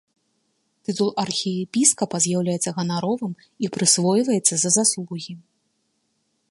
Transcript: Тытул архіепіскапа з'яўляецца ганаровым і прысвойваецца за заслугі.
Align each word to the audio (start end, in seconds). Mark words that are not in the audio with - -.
Тытул 0.87 1.09
архіепіскапа 1.23 2.17
з'яўляецца 2.27 2.69
ганаровым 2.79 3.33
і 3.67 3.73
прысвойваецца 3.75 4.55
за 4.65 4.69
заслугі. 4.79 5.33